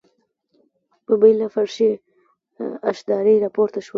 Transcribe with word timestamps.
ببۍ 1.05 1.33
له 1.39 1.47
فرشي 1.55 1.91
اشدارې 2.89 3.35
راپورته 3.43 3.79
شوه. 3.85 3.89